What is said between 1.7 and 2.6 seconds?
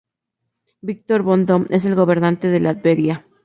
el gobernante de